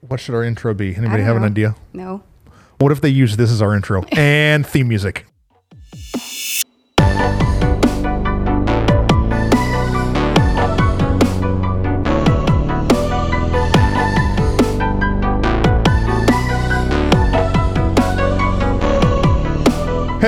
[0.00, 0.94] What should our intro be?
[0.94, 1.74] Anybody have an idea?
[1.92, 2.22] No.
[2.78, 5.26] What if they use this as our intro and theme music?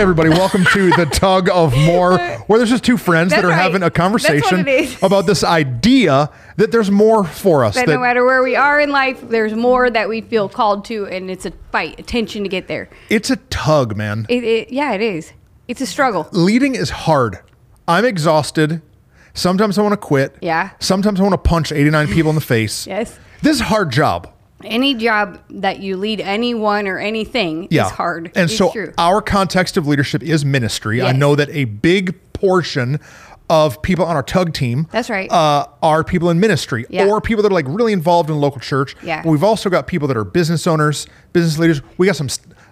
[0.01, 3.49] Hey everybody, welcome to the Tug of More, where there's just two friends that are
[3.49, 3.55] right.
[3.55, 4.61] having a conversation
[5.03, 7.75] about this idea that there's more for us.
[7.75, 10.87] That that- no matter where we are in life, there's more that we feel called
[10.87, 12.89] to, and it's a fight, a tension to get there.
[13.11, 14.25] it's a tug, man.
[14.31, 15.35] It, it, yeah, it is.
[15.69, 16.31] It's a struggle.
[16.33, 17.41] leading is hard.
[17.87, 18.81] I'm exhausted.
[19.35, 20.35] Sometimes I want to quit.
[20.41, 20.71] Yeah.
[20.81, 22.87] Sometimes I want to punch 89 people in the face.
[22.87, 23.19] Yes.
[23.43, 24.33] This is a hard job.
[24.65, 27.87] Any job that you lead anyone or anything Yeah.
[27.87, 28.31] is hard.
[28.35, 28.93] And It's so true.
[28.99, 31.03] our context of leadership is ministry.
[31.03, 33.01] I know that a big portion
[33.49, 35.31] of people on our tug team That's right.
[35.31, 37.07] uh, are people in ministry Yeah.
[37.07, 38.95] or people that are like really involved in local church.
[39.03, 39.23] Yeah.
[39.25, 41.83] We've also got people that are business owners, business leaders.
[41.99, 42.29] We got some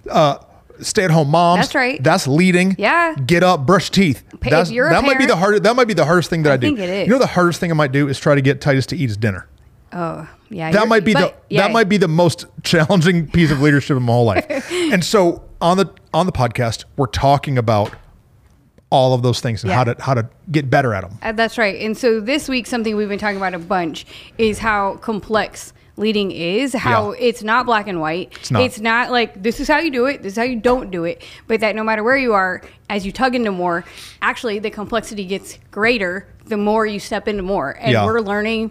[0.09, 0.39] uh,
[0.81, 1.63] stay-at-home moms.
[1.63, 2.01] That's right.
[2.03, 2.77] That's leading.
[2.79, 3.15] Yeah.
[3.27, 4.23] Get up, brush teeth.
[4.41, 5.63] Pa- That's, if you're a that might be the parent- hard.
[5.65, 6.69] That might be the hardest thing that I, do.
[6.69, 7.07] think it is.
[7.09, 9.09] You know, the hardest thing I might do is try to get Titus to eat
[9.09, 9.47] his dinner.
[9.93, 10.71] Oh, yeah.
[10.73, 11.63] That might be but, the yeah.
[11.63, 14.47] that might be the most challenging piece of leadership in my whole life.
[14.73, 17.95] and so on the on the podcast, we're talking about
[18.91, 19.77] all of those things and Yeah.
[19.77, 21.19] how to how to get better at them.
[21.23, 21.81] Uh, that's right.
[21.81, 24.07] And so this week, something we've been talking about a bunch
[24.39, 27.19] is how complex leading is, how Yeah.
[27.29, 28.33] it's not black and white.
[28.41, 28.81] It's not.
[28.81, 31.23] not like this is how you do it, this is how you don't do it.
[31.49, 33.85] But that no matter where you are, as you tug into more,
[34.23, 37.77] actually the complexity gets greater the more you step into more.
[37.81, 38.07] And Yeah.
[38.07, 38.71] we're learning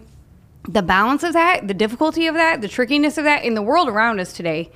[0.68, 3.88] the balance of that, the difficulty of that, the trickiness of that in the world
[3.88, 4.70] around us today.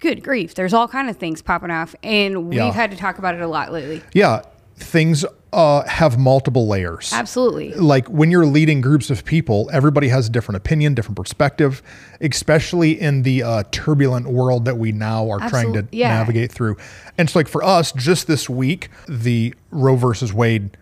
[0.00, 0.54] Good grief.
[0.56, 1.94] There's all kind of things popping off.
[2.02, 2.72] And we've Yeah.
[2.72, 4.02] had to talk about it a lot lately.
[4.12, 4.42] Yeah,
[4.76, 7.12] things uh, have multiple layers.
[7.12, 7.72] Absolutely.
[7.74, 11.82] Like when you're leading groups of people, everybody has a different opinion, different perspective,
[12.20, 16.08] especially in the uh, turbulent world that we now are trying to yeah.
[16.08, 16.78] navigate through.
[17.18, 20.76] And so, like for us, just this week, the Roe versus Wade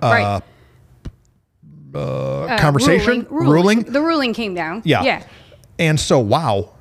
[0.00, 0.40] right.
[1.94, 3.80] Uh, conversation, ruling, ruling.
[3.82, 4.82] The ruling came down.
[4.84, 5.02] Yeah.
[5.02, 5.22] Yeah.
[5.78, 6.72] And so, wow,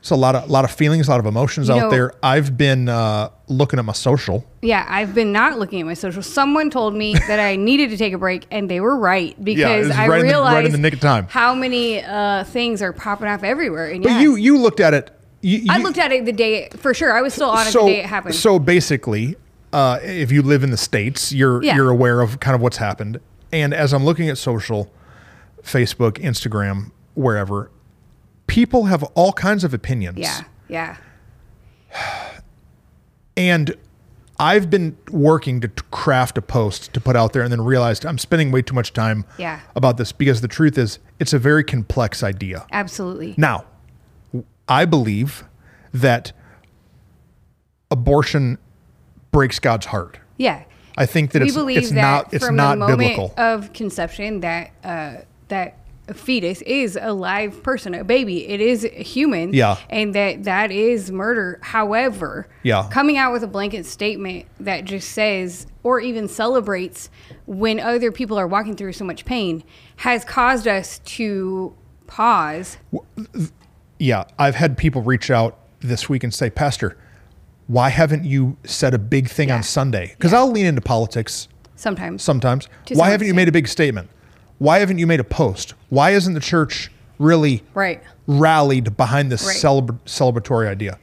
[0.00, 2.14] it's a lot of lot of feelings, a lot of emotions You out know- there.
[2.22, 4.44] I've been uh, looking at my social.
[4.62, 6.22] Yeah, I've been not looking at my social.
[6.22, 9.88] Someone told me that I needed to take a break, and they were right because
[9.88, 11.26] was I right in the- realized right in the nick of time.
[11.28, 13.90] how many uh, things are popping off everywhere.
[13.90, 15.10] And But yeah, you you looked at it.
[15.42, 17.12] You, I you- looked at it the day for sure.
[17.12, 18.34] I was still on it so the day it happened.
[18.34, 19.36] so basically,
[19.72, 21.76] uh, if you live in the states, you're Yeah.
[21.76, 23.20] you're aware of kind of what's happened.
[23.52, 24.92] And as I'm looking at social,
[25.62, 27.70] Facebook, Instagram, wherever,
[28.46, 30.18] people have all kinds of opinions.
[30.18, 30.96] yeah, yeah,
[33.36, 33.74] And
[34.40, 38.18] I've been working to craft a post to put out there and then realized I'm
[38.18, 39.60] spending way too much time Yeah.
[39.76, 42.66] about this because the truth is it's a very complex idea.
[42.72, 43.34] absolutely.
[43.36, 43.64] Now,
[44.68, 45.44] I believe
[45.92, 46.32] that
[47.90, 48.58] abortion
[49.32, 50.18] breaks God's heart.
[50.36, 50.62] Yeah,
[50.98, 53.34] I think that we it's, believe it's that not it's from not the moment biblical.
[53.36, 55.14] of conception that uh,
[55.48, 55.76] that
[56.08, 58.48] a fetus is a live person, a baby.
[58.48, 59.52] It is a human.
[59.52, 59.76] Yeah.
[59.90, 61.58] and that that is murder.
[61.62, 62.88] However, Yeah.
[62.90, 67.10] coming out with a blanket statement that just says or even celebrates
[67.46, 69.62] when other people are walking through so much pain
[69.96, 71.74] has caused us to
[72.06, 72.78] pause.
[73.98, 76.96] yeah, I've had people reach out this week and say, "Pastor,
[77.68, 81.46] why haven't you said a big thing on Sunday?" Because I'll lean into politics
[81.76, 82.68] Sometimes sometimes.
[82.86, 84.10] To Why haven't you made a big statement?
[84.58, 85.74] Why haven't you made a post?
[85.90, 86.90] Why isn't the church
[87.20, 88.02] really right.
[88.26, 89.56] rallied behind this Right.
[89.56, 90.98] celebra- celebratory idea?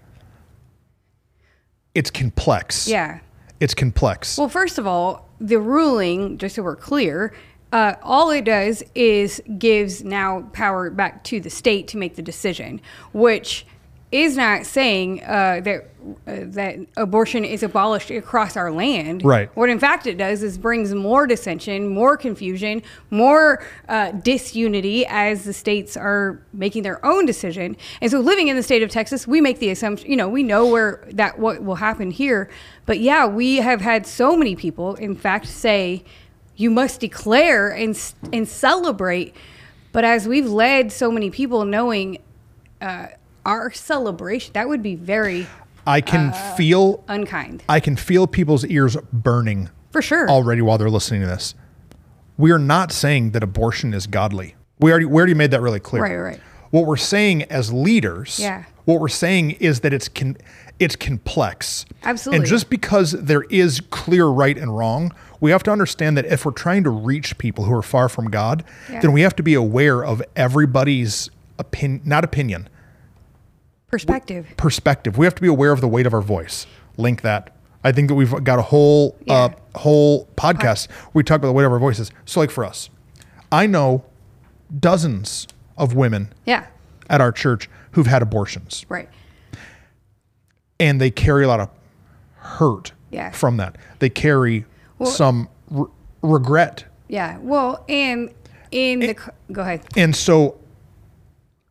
[1.93, 2.87] It's complex.
[2.89, 3.19] Yeah.
[3.61, 4.37] It's complex.
[4.37, 7.33] Well, first of all, the ruling, just so we're clear,
[7.71, 12.21] uh, all it does is gives now power back to the state to make the
[12.21, 12.81] decision,
[13.13, 13.65] which
[14.11, 15.89] is not saying uh, that
[16.27, 19.25] uh, that abortion is abolished across our land.
[19.25, 19.49] Right.
[19.55, 25.45] What in fact it does is brings more dissension, more confusion, more uh, disunity as
[25.45, 27.75] the states are making their own decision.
[28.01, 30.43] And so, living in the state of Texas, we make the assumption, you know, we
[30.43, 32.49] know where that what will happen here.
[32.85, 36.03] But yeah, we have had so many people, in fact, say
[36.55, 37.99] you must declare and
[38.31, 39.35] and celebrate.
[39.91, 42.19] But as we've led so many people knowing
[42.79, 43.07] uh,
[43.45, 45.47] our celebration, that would be very
[45.87, 50.27] I can uh, feel unkind I can feel people's ears burning for sure.
[50.29, 51.53] already while they're listening to this.
[52.37, 54.55] We are not saying that abortion is godly.
[54.79, 56.03] We already we already made that really clear.
[56.03, 56.39] Right, right.
[56.71, 58.65] What we're saying as leaders, Yeah.
[58.83, 60.35] what we're saying is that it's con-
[60.79, 61.85] it's complex.
[62.03, 62.39] Absolutely.
[62.39, 66.43] And just because there is clear right and wrong, we have to understand that if
[66.45, 68.99] we're trying to reach people who are far from God, Yeah.
[68.99, 72.67] then we have to be aware of everybody's opinion, not opinion,
[73.95, 74.47] Perspective.
[74.57, 75.17] perspective.
[75.17, 76.67] We have to be aware of the weight of our voice.
[76.97, 77.55] Link that.
[77.83, 81.53] I think that we've got a whole uh, whole podcast where we talk about the
[81.53, 82.11] weight of our voices.
[82.25, 82.89] So, like for us,
[83.51, 84.03] I know
[84.79, 85.47] dozens
[85.77, 86.65] of women Yeah.
[87.09, 89.07] at our church who've had abortions, Right.
[90.79, 91.69] and they carry a lot of
[92.37, 93.31] hurt Yeah.
[93.31, 93.77] from that.
[93.99, 94.65] They carry
[94.97, 95.85] Well- some re-
[96.21, 97.37] regret, Yeah.
[97.39, 98.31] Well, and
[98.71, 99.15] in the
[99.51, 99.81] go ahead.
[99.95, 100.57] and so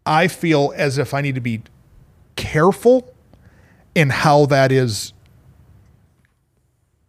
[0.07, 1.63] I feel as if I need to be
[2.37, 3.13] careful
[3.95, 5.13] in how that is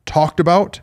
[0.06, 0.81] talked about,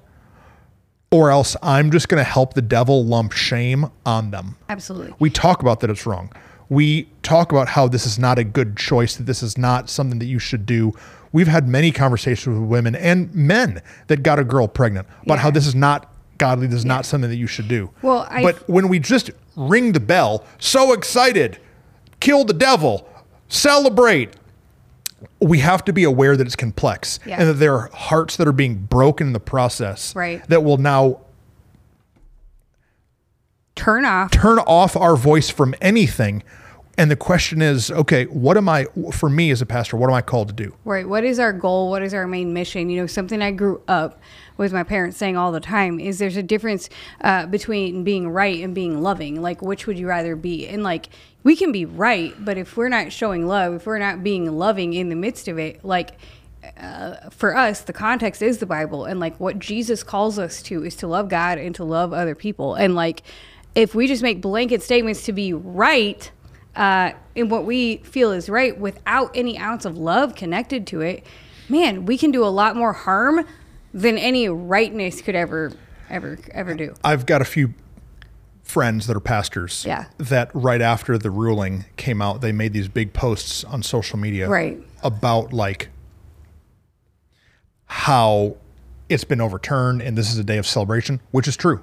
[1.10, 4.56] or else I'm just going to help the devil lump shame on them.
[4.68, 5.14] Absolutely.
[5.18, 6.32] We talk about that it's wrong.
[6.68, 10.18] We talk about how this is not a good choice, that this is not something
[10.18, 10.92] that you should do.
[11.30, 15.50] We've had many conversations with women and men that got a girl pregnant about how
[15.50, 17.90] this is not godly, this is not something that you should do.
[18.02, 21.58] Well, I- but when we just ring the bell, so excited,
[22.20, 23.06] kill the devil,
[23.52, 24.30] celebrate,
[25.40, 27.36] we have to be aware that it's complex Yeah.
[27.38, 30.42] and that there are hearts that are being broken in the process Right.
[30.48, 31.18] that will now
[33.74, 34.30] Turn off.
[34.30, 36.42] turn off our voice from anything.
[36.98, 40.14] And the question is, okay, what am I, for me as a pastor, what am
[40.14, 40.74] I called to do?
[40.84, 41.08] Right.
[41.08, 41.88] What is our goal?
[41.90, 42.90] What is our main mission?
[42.90, 44.20] You know, something I grew up
[44.56, 46.88] with my parents saying all the time is there's a difference
[47.22, 49.40] uh, between being right and being loving.
[49.40, 50.66] Like, which would you rather be?
[50.68, 51.08] And like,
[51.42, 54.94] we can be right, but if we're not showing love, if we're not being loving
[54.94, 56.12] in the midst of it, like,
[56.76, 60.84] uh, for us, the context is the Bible, and like what Jesus calls us to
[60.84, 62.74] is to love God and to love other people.
[62.74, 63.22] And like,
[63.74, 66.30] if we just make blanket statements to be right,
[66.76, 71.24] uh, in what we feel is right without any ounce of love connected to it,
[71.68, 73.46] man, we can do a lot more harm
[73.94, 75.72] than any rightness could ever,
[76.08, 76.94] ever, ever do.
[77.04, 77.74] I've got a few
[78.62, 80.06] friends that are pastors Yeah.
[80.18, 84.48] that right after the ruling came out, they made these big posts on social media
[84.48, 84.78] Right.
[85.02, 85.90] about like
[87.86, 88.56] how
[89.08, 91.82] it's been overturned and this is a day of celebration, which is true.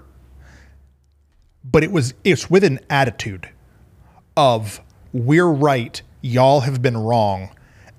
[1.63, 3.49] But it was it's with an attitude
[4.35, 4.81] of
[5.13, 7.49] we're right, y'all have been wrong,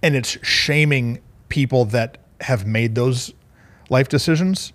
[0.03, 3.35] and it's shaming people that have made those
[3.91, 4.73] life decisions.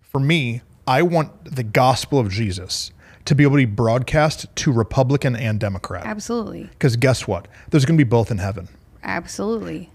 [0.00, 2.90] For me, I want the gospel of Jesus
[3.26, 6.06] to be able to be broadcast to Republican and Democrat.
[6.06, 6.64] Absolutely.
[6.64, 7.48] Because guess what?
[7.70, 8.68] There's going to be both in heaven.
[9.02, 9.90] Absolutely.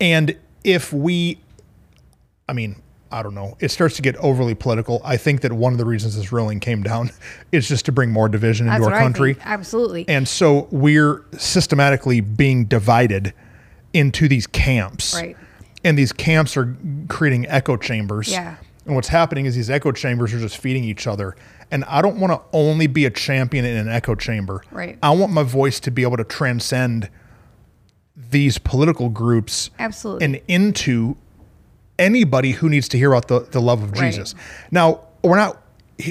[0.00, 1.40] And if we,
[2.48, 5.00] I mean, I don't know, it starts to get overly political.
[5.04, 7.10] I think that one of the reasons this ruling came down
[7.52, 9.36] is just to bring more division That's into our country.
[9.44, 10.08] Absolutely.
[10.08, 13.34] And so we're systematically being divided
[13.92, 15.14] into these camps.
[15.14, 15.36] Right.
[15.86, 16.76] And these camps are
[17.08, 18.30] creating echo chambers.
[18.30, 18.56] Yeah.
[18.86, 21.36] And what's happening is these echo chambers are just feeding each other.
[21.70, 24.62] And I don't want to only be a champion in an echo chamber.
[24.70, 24.98] Right.
[25.02, 27.08] I want my voice to be able to transcend
[28.16, 30.24] these political groups Absolutely.
[30.24, 31.16] and into
[31.98, 34.10] anybody who needs to hear about the, the love of Right.
[34.10, 34.34] Jesus.
[34.70, 35.62] Now, we're not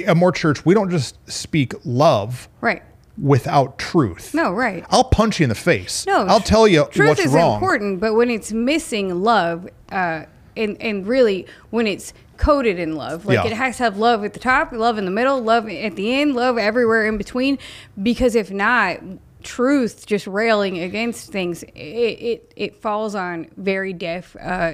[0.05, 2.81] at More Church, we don't just speak love right.
[3.21, 4.33] Without truth.
[4.33, 4.85] No, right.
[4.89, 6.05] I'll punch you in the face.
[6.05, 7.55] No, I'll tell you truth what's is wrong.
[7.55, 10.23] important, but when it's missing love, uh,
[10.57, 13.45] and and really when it's coded in love, like Yeah.
[13.47, 16.13] it has to have love at the top, love in the middle, love at the
[16.19, 17.57] end, love everywhere in between.
[18.01, 18.99] Because if not,
[19.43, 24.35] truth just railing against things, it it, it falls on very deaf.
[24.41, 24.73] Uh,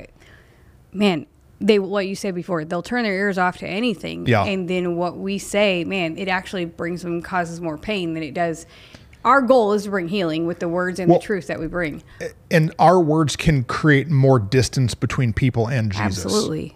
[0.92, 1.26] man,
[1.62, 4.26] they what you said before, they'll turn their ears off to anything.
[4.26, 4.44] Yeah.
[4.44, 8.34] And then what we say, man, it actually brings them causes more pain than it
[8.34, 8.66] does.
[9.24, 11.68] Our goal is to bring healing with the words and Well- the truth that we
[11.68, 12.02] bring.
[12.50, 16.26] And our words can create more distance between people and Jesus.
[16.26, 16.76] Absolutely.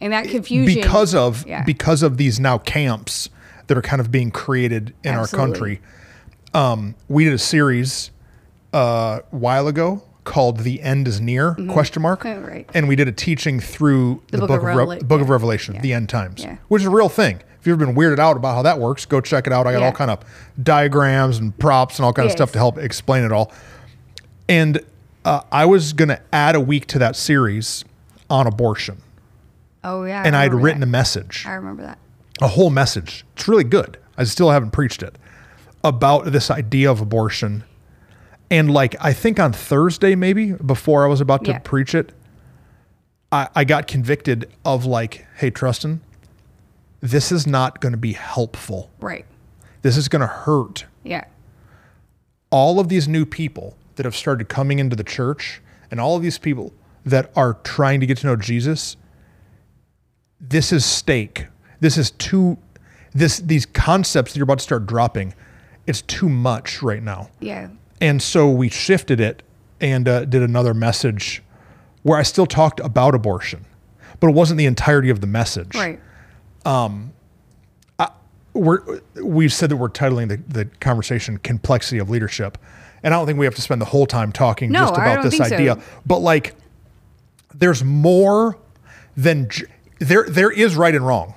[0.00, 1.62] And that confusion Because of Yeah.
[1.62, 3.30] because of these now camps
[3.68, 5.80] that are kind of being created in our country.
[6.52, 8.10] Um, we did a series
[8.74, 12.68] uh, a while ago called "The End Is Near?" question mark, Oh, right.
[12.74, 15.30] and we did a teaching through the, Book book, of Re- book of.
[15.30, 15.80] Revelation, Yeah.
[15.80, 16.56] the end times, Yeah.
[16.68, 17.40] which is a real thing.
[17.58, 19.66] If you've ever been weirded out about how that works, go check it out.
[19.66, 19.86] I got Yeah.
[19.86, 20.18] all kind of
[20.62, 23.50] diagrams and props and all kind of stuff to help explain it all.
[24.48, 24.80] And
[25.24, 27.84] uh, I was going to add a week to that series
[28.30, 28.98] on abortion,
[29.82, 30.20] Oh yeah.
[30.22, 31.98] I and I had written a message I remember that.
[32.40, 33.24] a whole message.
[33.34, 33.98] It's really good.
[34.18, 35.16] I still haven't preached it
[35.82, 37.64] about this idea of abortion.
[38.50, 41.58] And like I think on Thursday, maybe before I was about to Yeah.
[41.58, 42.12] preach it,
[43.32, 46.00] I, I got convicted of like, hey, Trustin,
[47.00, 48.90] this is not going to be helpful.
[49.00, 49.26] Right.
[49.82, 51.24] This is going to hurt Yeah.
[52.50, 55.60] all of these new people that have started coming into the church
[55.90, 56.72] and all of these people
[57.04, 58.96] that are trying to get to know Jesus,
[60.40, 61.46] this is stake.
[61.80, 62.58] This is too
[63.14, 65.34] this these concepts that you're about to start dropping,
[65.86, 67.30] it's too much right now.
[67.40, 67.68] Yeah.
[68.00, 69.42] And so we shifted it
[69.80, 71.42] and uh, did another message
[72.02, 73.64] where I still talked about abortion,
[74.20, 75.74] but it wasn't the entirety of the message.
[75.74, 75.98] Right.
[78.54, 82.56] We're, we've said that we're titling the, the conversation complexity of leadership.
[83.02, 85.12] And I don't think we have to spend the whole time talking No, just I
[85.12, 85.54] about this think so.
[85.56, 85.82] idea.
[86.06, 86.54] But like,
[87.54, 88.56] there's more
[89.14, 89.66] than j-
[89.98, 90.24] there.
[90.24, 91.34] There is right and wrong.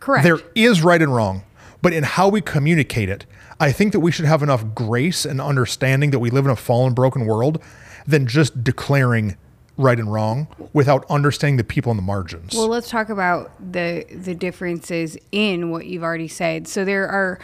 [0.00, 0.24] Correct.
[0.24, 1.42] There is right and wrong,
[1.82, 3.26] but in how we communicate it,
[3.60, 6.56] I think that we should have enough grace and understanding that we live in a
[6.56, 7.62] fallen, broken world
[8.06, 9.36] than just declaring
[9.76, 12.54] right and wrong without understanding the people on the margins.
[12.54, 16.68] Well, let's talk about the the differences in what you've already said.
[16.68, 17.38] So there are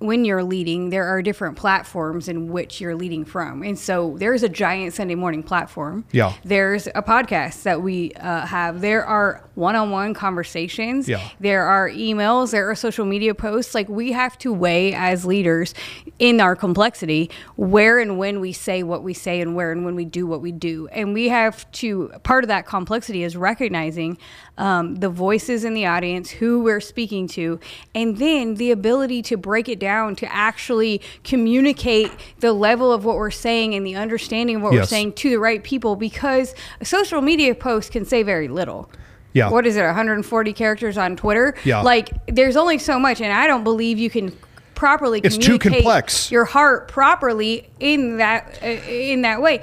[0.00, 3.62] when you're leading, there are different platforms in which you're leading from.
[3.62, 6.04] And so there's a giant Sunday morning platform.
[6.10, 6.34] Yeah.
[6.44, 8.80] There's a podcast that we uh, have.
[8.80, 11.08] There are one on one conversations.
[11.08, 11.26] Yeah.
[11.38, 12.50] There are emails.
[12.50, 13.74] There are social media posts.
[13.74, 15.74] Like we have to weigh as leaders
[16.18, 19.94] in our complexity where and when we say what we say and where and when
[19.94, 20.88] we do what we do.
[20.88, 24.18] And we have to, part of that complexity is recognizing
[24.58, 27.58] um, the voices in the audience, who we're speaking to,
[27.94, 32.10] and then the ability to break it down to actually communicate
[32.40, 35.38] the level of what we're saying and the understanding of what we're saying to the
[35.38, 38.90] right people because a social media post can say very little.
[39.32, 39.50] Yeah.
[39.50, 41.54] What is it, 140 characters on Twitter?
[41.64, 41.82] Yeah.
[41.82, 44.32] Like, there's only so much, and I don't believe you can
[44.74, 46.30] properly It's too communicate complex.
[46.30, 49.62] your heart properly in that uh, in that way.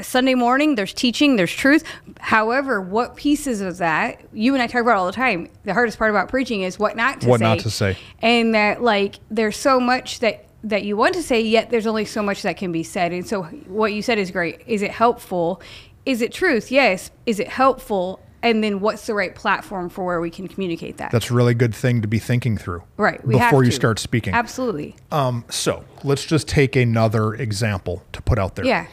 [0.00, 1.82] Sunday morning, there's teaching, there's truth.
[2.20, 5.48] However, what pieces of that you and I talk about all the time?
[5.64, 7.44] The hardest part about preaching is what not to What say.
[7.44, 7.96] not to say.
[8.20, 12.04] and that like there's so much that that you want to say, yet there's only
[12.04, 13.12] so much that can be said.
[13.12, 14.62] And so, what you said is great.
[14.66, 15.60] Is it helpful?
[16.04, 16.72] Is it truth?
[16.72, 17.10] Yes.
[17.24, 18.20] Is it helpful?
[18.42, 21.10] And then, what's the right platform for where we can communicate that?
[21.12, 22.82] That's a really good thing to be thinking through.
[22.96, 23.24] right.
[23.26, 24.34] Before you start speaking.
[24.34, 24.96] Absolutely.
[25.12, 28.64] Um, so let's just take another example to put out there.
[28.64, 28.86] Yeah.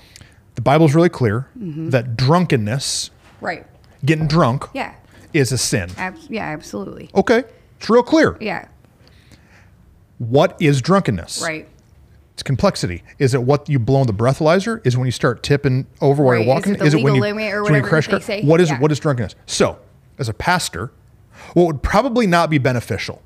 [0.55, 1.89] The Bible's really clear mm-hmm.
[1.89, 3.09] that drunkenness,
[3.41, 3.65] Right.
[4.05, 4.93] getting drunk, Yeah.
[5.33, 5.89] is a sin.
[5.97, 6.45] Ab- yeah.
[6.45, 7.09] Absolutely.
[7.15, 7.43] Okay,
[7.79, 8.37] it's real clear.
[8.39, 8.67] Yeah.
[10.19, 11.41] What is drunkenness?
[11.41, 11.67] Right.
[12.33, 13.03] It's complexity.
[13.19, 14.85] Is it what you blow in the breathalyzer?
[14.85, 16.45] Is it when you start tipping over while Right.
[16.45, 16.75] you're walking?
[16.75, 18.19] Is it the when you, or is when you whatever crash car?
[18.43, 18.79] What is Yeah.
[18.79, 19.35] what is drunkenness?
[19.45, 19.77] So,
[20.17, 20.91] as a pastor,
[21.53, 23.21] what would probably not be beneficial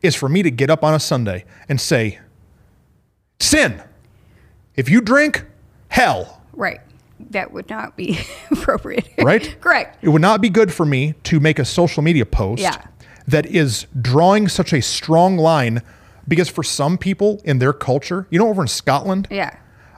[0.00, 2.18] is for me to get up on a Sunday and say,
[3.38, 3.82] "Sin.
[4.74, 5.44] If you drink,
[5.88, 6.80] hell." Right.
[7.30, 8.18] That would not be
[8.50, 9.08] appropriate.
[9.18, 9.56] Right?
[9.60, 9.98] Correct.
[10.02, 12.82] It would not be good for me to make a social media post Yeah.
[13.28, 15.82] that is drawing such a strong line
[16.28, 19.56] because for some people in their culture, you know, over in Scotland, Yeah.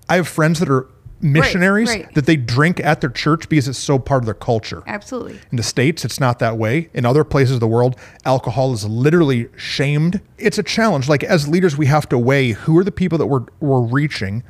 [0.09, 0.87] I have friends that are
[1.21, 2.15] missionaries right.
[2.15, 4.83] that they drink at their church because it's so part of their culture.
[4.87, 5.41] Absolutely.
[5.51, 6.91] In the States, it's not that way.
[6.93, 7.97] In other places of the world,
[8.27, 10.21] alcohol is literally shamed.
[10.37, 11.09] It's a challenge.
[11.09, 14.43] Like as leaders, we have to weigh who are the people that we're, we're reaching.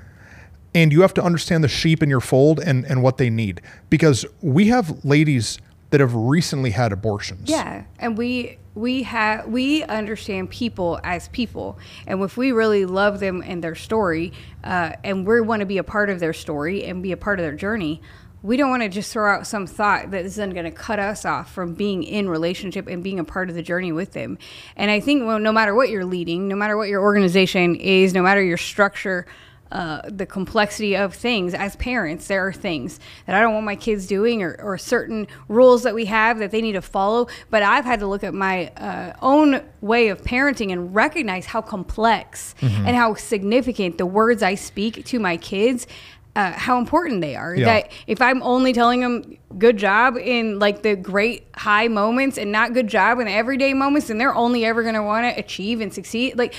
[0.74, 3.60] And you have to understand the sheep in your fold and, and what they need.
[3.90, 5.58] Because we have ladies
[5.90, 7.48] that have recently had abortions.
[7.48, 13.20] Yeah, and we we have we understand people as people, and if we really love
[13.20, 14.32] them and their story,
[14.64, 17.38] uh, and we want to be a part of their story and be a part
[17.38, 18.02] of their journey,
[18.42, 20.98] we don't want to just throw out some thought that is then going to cut
[20.98, 24.36] us off from being in relationship and being a part of the journey with them.
[24.76, 28.12] And I think well, no matter what you're leading, no matter what your organization is,
[28.12, 29.26] no matter your structure.
[29.72, 31.52] Uh, the complexity of things.
[31.52, 35.26] As parents there are things that i don't want my kids doing or, or certain
[35.48, 38.34] rules that we have that they need to follow but i've had to look at
[38.34, 44.42] my uh, own way of parenting and recognize how complex and how significant the words
[44.42, 45.88] i speak to my kids
[46.36, 47.54] uh, how important they are.
[47.54, 47.64] Yeah.
[47.64, 52.52] that if i'm only telling them good job in like the great high moments and
[52.52, 55.40] not good job in the everyday moments then they're only ever going to want to
[55.40, 56.36] achieve and succeed.
[56.36, 56.54] Like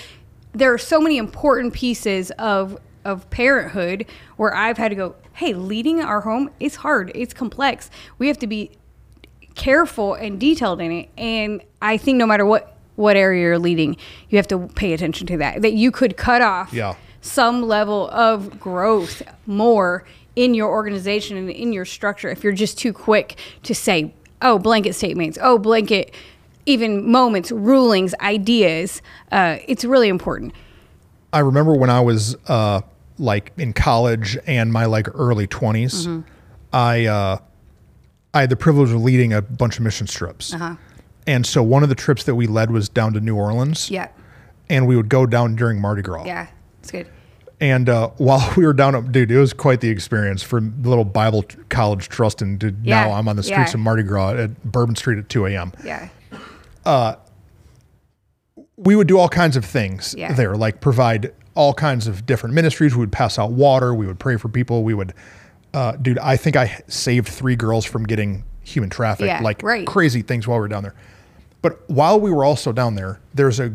[0.53, 5.53] there are so many important pieces of of parenthood where I've had to go, hey,
[5.53, 7.12] leading our home is hard.
[7.15, 7.89] It's complex.
[8.17, 8.71] We have to be
[9.53, 11.09] careful and detailed in it.
[11.17, 13.97] And I think no matter what what area you're leading,
[14.29, 15.62] you have to pay attention to that.
[15.62, 16.95] That you could cut off Yeah.
[17.19, 20.05] some level of growth more
[20.38, 24.57] in your organization and in your structure if you're just too quick to say, oh,
[24.57, 26.13] blanket statements, oh, blanket
[26.65, 29.01] even moments, rulings, ideas.
[29.31, 30.53] Uh, it's really important.
[31.33, 32.81] I remember when I was uh,
[33.17, 36.22] like in college and my like early 20s, Mm-hmm.
[36.74, 37.38] I uh,
[38.34, 40.53] I had the privilege of leading a bunch of mission trips.
[40.53, 40.75] Uh-huh.
[41.25, 43.89] And so one of the trips that we led was down to New Orleans.
[43.89, 44.10] Yeah.
[44.69, 46.25] And we would go down during Mardi Gras.
[46.25, 46.48] Yeah.
[46.81, 47.07] It's good.
[47.62, 51.05] And uh, while we were down, dude, it was quite the experience for the little
[51.05, 52.60] Bible college Trustin.
[52.60, 53.75] To Yeah, now I'm on the streets yeah.
[53.75, 55.72] of Mardi Gras at Bourbon Street at 2 a.m.
[55.84, 56.10] Yeah.
[56.86, 57.15] Uh,
[58.77, 60.34] we would do all kinds of things Yeah.
[60.34, 62.93] there, like provide all kinds of different ministries.
[62.95, 63.93] We would pass out water.
[63.95, 64.83] We would pray for people.
[64.83, 65.13] We would,
[65.74, 69.85] uh, dude, I think I saved three girls from getting human trafficked, Yeah, like right.
[69.88, 70.95] crazy things while we were down there.
[71.62, 73.74] But while we were also down there, there's a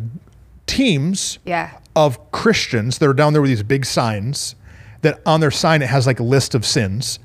[0.66, 1.70] teams Yeah.
[1.96, 4.54] of Christians that are down there with these big signs
[5.02, 7.18] that on their sign it has like a list of sins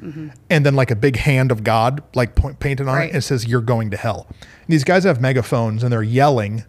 [0.49, 3.03] and then like a big hand of God like point, painted on Right.
[3.05, 4.27] it and it says you're going to hell.
[4.39, 6.63] And these guys have megaphones and they're yelling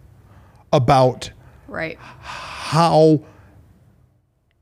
[0.73, 1.31] about
[1.67, 1.97] Right.
[2.01, 3.21] how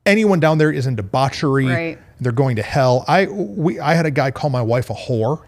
[0.05, 1.65] anyone down there is in debauchery.
[1.67, 2.00] Right.
[2.19, 3.03] They're going to hell.
[3.07, 5.43] I we I had a guy call my wife a whore.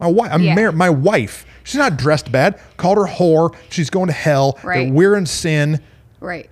[0.00, 0.54] My wife, I'm Yeah.
[0.54, 0.74] married.
[0.74, 2.58] My wife, she's not dressed bad.
[2.76, 3.54] Called her whore.
[3.70, 4.52] She's going to hell.
[4.54, 4.92] that Right.
[4.92, 5.80] We're in sin,
[6.20, 6.50] Right.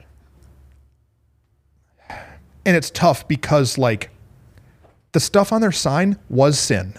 [2.64, 4.10] and it's tough because like
[5.12, 6.94] the stuff on their sign was sin.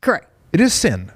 [0.00, 0.26] Correct.
[0.52, 1.12] It is sin.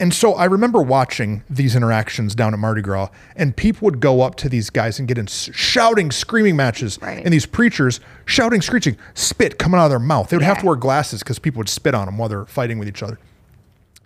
[0.00, 4.20] And so I remember watching these interactions down at Mardi Gras, and people would go
[4.20, 7.00] up to these guys and get in shouting, screaming matches.
[7.02, 7.24] Right.
[7.24, 10.28] And these preachers shouting, screeching, spit coming out of their mouth.
[10.28, 12.78] They would have to wear glasses because people would spit on them while they're fighting
[12.78, 13.18] with each other.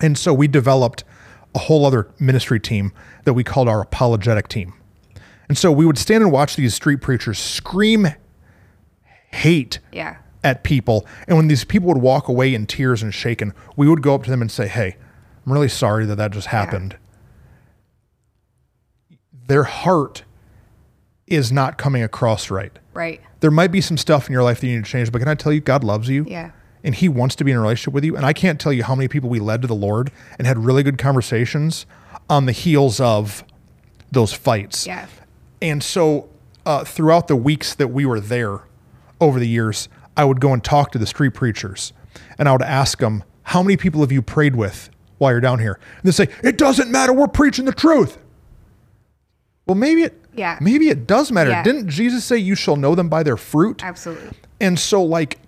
[0.00, 1.04] And so we developed
[1.54, 2.92] a whole other ministry team
[3.24, 4.72] that we called our apologetic team.
[5.48, 8.08] And so we would stand and watch these street preachers scream
[9.32, 10.16] hate Yeah.
[10.42, 11.06] at people.
[11.28, 14.24] And when these people would walk away in tears and shaken, we would go up
[14.24, 14.96] to them and say, Hey,
[15.44, 16.96] I'm really sorry that that just happened.
[19.46, 20.24] Their heart
[21.26, 22.72] is not coming across right.
[22.94, 23.20] Right.
[23.40, 25.28] There might be some stuff in your life that you need to change, but can
[25.28, 26.24] I tell you, God loves you.
[26.28, 26.52] Yeah.
[26.84, 28.16] And He wants to be in a relationship with you.
[28.16, 30.58] And I can't tell you how many people we led to the Lord and had
[30.58, 31.86] really good conversations
[32.28, 33.44] on the heels of
[34.10, 34.86] those fights.
[34.86, 35.06] Yeah.
[35.60, 36.28] And so
[36.66, 38.60] uh, throughout the weeks that we were there
[39.20, 41.92] over the years, I would go and talk to the street preachers
[42.38, 44.90] and I would ask them, How many people have you prayed with
[45.22, 45.78] while you're down here?
[45.96, 47.12] And they say, It doesn't matter.
[47.12, 48.18] We're preaching the truth.
[49.66, 50.18] Well, maybe it.
[50.34, 50.58] Yeah.
[50.60, 51.50] Maybe it does matter.
[51.50, 51.62] Yeah.
[51.62, 53.82] Didn't Jesus say you shall know them by their fruit?
[53.84, 54.30] Absolutely.
[54.60, 55.38] And so, like,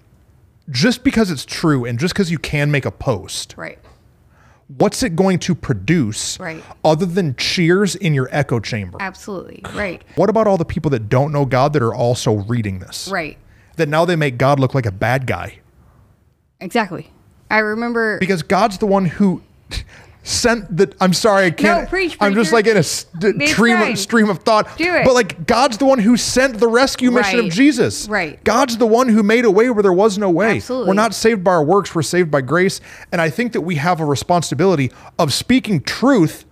[0.70, 3.78] just because it's true and just because you can make a post, Right.
[4.68, 6.62] what's it going to produce Right.
[6.84, 8.98] other than cheers in your echo chamber?
[9.00, 9.62] Absolutely.
[9.74, 10.02] Right.
[10.16, 13.08] What about all the people that don't know God that are also reading this?
[13.10, 13.36] Right.
[13.76, 15.58] That now they make God look like a bad guy
[16.60, 17.10] Exactly.
[17.50, 18.18] I remember.
[18.18, 19.42] because God's the one who
[20.24, 20.92] sent the.
[21.00, 21.88] I'm sorry, I can't.
[21.88, 24.76] preach, I'm just like in a st- stream of, stream of thought.
[24.76, 25.04] Do it.
[25.04, 28.08] But like God's the one who sent the rescue mission of Jesus.
[28.08, 28.42] Right.
[28.42, 30.56] God's the one who made a way where there was no way.
[30.56, 30.88] Absolutely.
[30.88, 31.94] We're not saved by our works.
[31.94, 32.80] We're saved by grace.
[33.12, 36.46] And I think that we have a responsibility of speaking truth,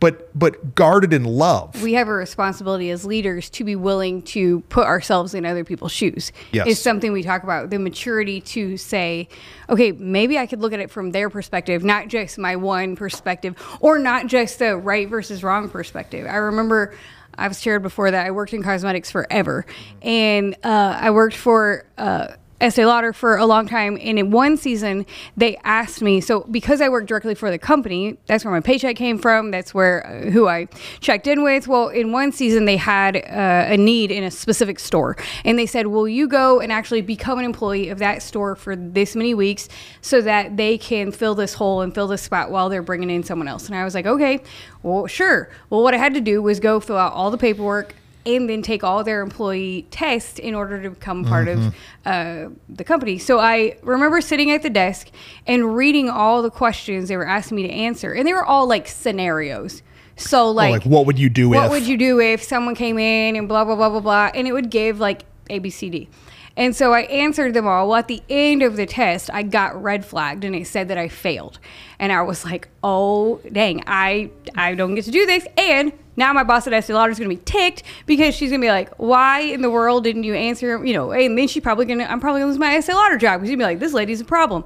[0.00, 1.82] but but guarded in love.
[1.82, 5.92] we have a responsibility as leaders to be willing to put ourselves in other people's
[5.92, 6.32] shoes.
[6.52, 6.66] Yes.
[6.66, 9.28] Is something we talk about the maturity to say,
[9.68, 13.56] okay, maybe I could look at it from their perspective, not just my one perspective,
[13.80, 16.26] or not just the right versus wrong perspective.
[16.26, 16.94] I remember
[17.36, 19.66] I've shared before that I worked in cosmetics forever,
[20.02, 21.84] and uh, I worked for.
[21.98, 22.28] Uh,
[22.60, 25.04] Estee Lauder for a long time, and in one season
[25.36, 26.20] they asked me.
[26.20, 29.50] So because I worked directly for the company, that's where my paycheck came from.
[29.50, 30.68] That's where uh, who I
[31.00, 31.66] checked in with.
[31.66, 35.66] Well, in one season they had uh, a need in a specific store, and they
[35.66, 39.34] said, "Will you go and actually become an employee of that store for this many
[39.34, 39.68] weeks,
[40.00, 43.24] so that they can fill this hole and fill this spot while they're bringing in
[43.24, 44.40] someone else?" And I was like, "Okay,
[44.82, 47.94] well, sure." Well, what I had to do was go fill out all the paperwork
[48.26, 51.74] and then take all their employee tests in order to become part of
[52.06, 53.18] uh, the company.
[53.18, 55.08] So I remember sitting at the desk
[55.46, 58.66] and reading all the questions they were asking me to answer, and they were all
[58.66, 59.82] like scenarios.
[60.16, 61.70] So Oh, like, like, what would you do what if?
[61.72, 64.52] would you do if someone came in and blah blah blah blah blah, and it
[64.52, 66.08] would give like A B C D.
[66.56, 67.88] And so I answered them all.
[67.88, 70.96] Well, at the end of the test, I got red flagged and it said that
[70.96, 71.58] I failed.
[71.98, 76.32] And I was like, "Oh, dang, I I don't get to do this." And now
[76.32, 78.70] my boss at Estee Lauder is going to be ticked because she's going to be
[78.70, 81.98] like, "Why in the world didn't you answer?" You know, and then she's probably going
[81.98, 83.92] to I'm probably going to lose my Estee Lauder job because she'd be like, "This
[83.92, 84.64] lady's a problem."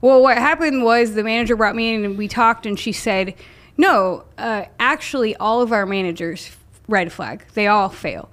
[0.00, 3.34] Well, what happened was the manager brought me in and we talked, and she said,
[3.76, 6.54] "No, uh, actually, all of our managers
[6.86, 7.42] red flag.
[7.54, 8.30] They all fail."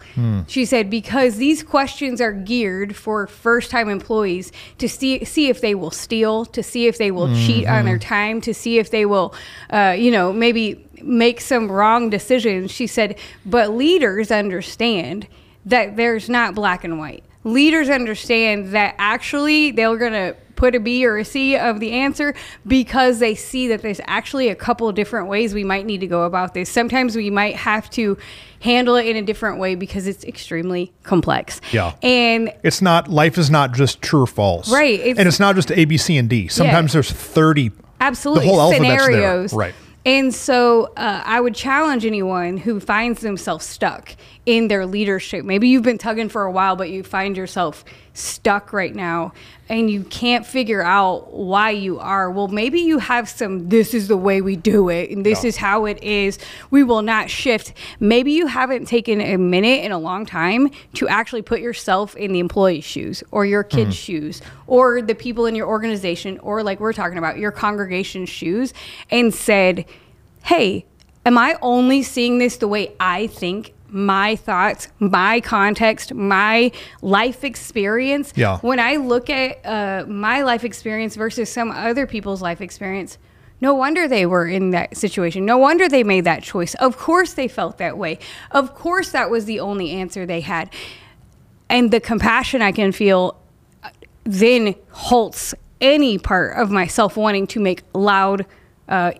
[0.47, 5.73] She said because these questions are geared for first-time employees to see see if they
[5.73, 9.05] will steal, to see if they will cheat on their time, to see if they
[9.05, 9.33] will,
[9.69, 12.71] uh, you know, maybe make some wrong decisions.
[12.71, 15.27] She said, but leaders understand
[15.65, 17.23] that there's not black and white.
[17.43, 21.91] Leaders understand that actually they're going to put a B or a C of the
[21.91, 22.35] answer
[22.67, 26.23] because they see that there's actually a couple different ways we might need to go
[26.23, 26.69] about this.
[26.69, 28.15] Sometimes we might have to
[28.59, 31.61] handle it in a different way because it's extremely complex.
[31.71, 31.95] Yeah.
[32.03, 34.71] And It's not life is not just true or false.
[34.71, 36.47] Right, it's- and it's not just A, B, C, and D.
[36.47, 39.53] Sometimes there's 30 absolutely the scenarios.
[39.53, 39.73] Right.
[40.05, 45.45] And so uh, i would challenge anyone who finds themselves stuck in their leadership.
[45.45, 49.33] Maybe you've been tugging for a while, but you find yourself stuck right now
[49.69, 52.29] and you can't figure out why you are.
[52.29, 55.47] Well, maybe you have some, this is the way we do it, and this Yeah.
[55.47, 56.37] is how it is.
[56.71, 57.71] We will not shift.
[57.97, 62.33] Maybe you haven't taken a minute in a long time to actually put yourself in
[62.33, 63.69] the employee's shoes or your hmm.
[63.69, 68.27] kids' shoes or the people in your organization or, like we're talking about, your congregation's
[68.27, 68.73] shoes
[69.09, 69.85] and said,
[70.43, 70.85] hey,
[71.25, 73.73] am I only seeing this the way I think?
[73.91, 78.33] My thoughts, my context, my life experience.
[78.35, 78.57] Yeah.
[78.59, 83.17] When I look at uh, my life experience versus some other people's life experience,
[83.61, 85.45] no wonder they were in that situation.
[85.45, 86.73] No wonder they made that choice.
[86.75, 88.17] Of course they felt that way.
[88.49, 90.73] Of course that was the only answer they had.
[91.69, 93.39] And the compassion I can feel
[93.83, 93.91] uh,
[94.23, 98.45] then halts any part of myself wanting to make loud,
[98.89, 99.11] uh,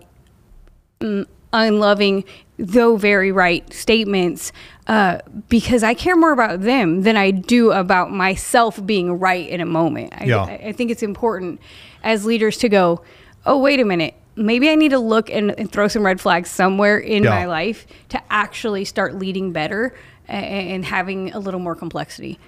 [1.52, 2.24] unloving,
[2.58, 4.52] though very right statements
[4.86, 9.60] uh, because I care more about them than I do about myself being right in
[9.60, 10.12] a moment.
[10.16, 10.42] I, Yeah.
[10.44, 11.60] I, think it's important
[12.02, 13.02] as leaders to go,
[13.46, 14.14] oh, wait a minute.
[14.36, 17.30] Maybe I need to look and, and throw some red flags somewhere in Yeah.
[17.30, 19.94] my life to actually start leading better
[20.28, 22.38] and, and having a little more complexity.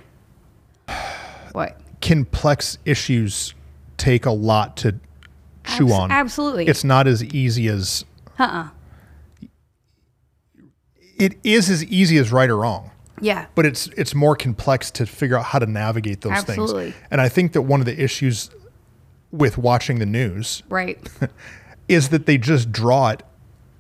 [1.53, 1.79] What?
[2.01, 3.55] complex issues
[3.97, 4.93] take a lot to
[5.65, 6.11] chew Abs- on.
[6.11, 6.67] absolutely.
[6.67, 8.05] It's not as easy as.
[8.39, 8.69] Uh-uh.
[11.19, 13.47] It is as easy as right or wrong, Yeah.
[13.55, 16.59] but it's it's more complex to figure out how to navigate those things.
[16.59, 16.91] Absolutely.
[16.93, 16.97] things.
[17.11, 18.51] And I think that one of the issues
[19.31, 20.99] with watching the news Right.
[21.89, 23.23] is that they just draw it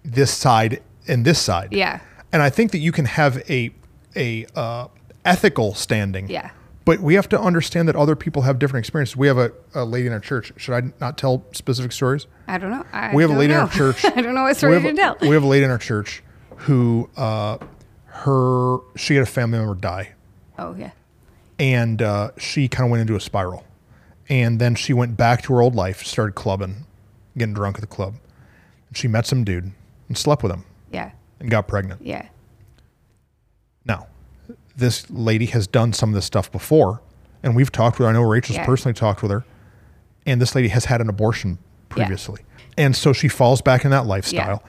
[0.05, 1.69] this side and this side.
[1.73, 2.01] Yeah.
[2.33, 3.71] And I think that you can have a
[4.17, 4.89] a uh,
[5.25, 6.29] ethical standing.
[6.29, 6.51] Yeah.
[6.85, 9.17] But we have to understand that other people have different experiences.
[9.17, 10.53] We have a, a lady in our church.
[10.59, 12.27] Should I not tell specific stories?
[12.47, 12.85] I don't know.
[12.93, 14.05] I We have a lady in our church.
[14.17, 15.17] I don't know what story to tell.
[15.23, 16.23] we have a lady in our church
[16.59, 17.59] who uh,
[18.07, 20.13] her she had a family member die,
[20.59, 20.91] Oh yeah.
[21.59, 23.65] and uh, she kind of went into a spiral,
[24.29, 26.87] and then she went back to her old life, started clubbing,
[27.37, 28.15] getting drunk at the club.
[28.89, 29.73] And she met some dude
[30.09, 31.11] and slept with him Yeah.
[31.41, 32.03] and got pregnant.
[32.03, 32.29] Yeah.
[33.85, 34.07] Now,
[34.77, 37.01] this lady has done some of this stuff before,
[37.43, 38.11] and we've talked with her.
[38.11, 38.67] I know Rachel's Yeah.
[38.67, 39.45] personally talked with her,
[40.27, 42.43] and this lady has had an abortion previously.
[42.77, 44.63] And so she falls back in that lifestyle.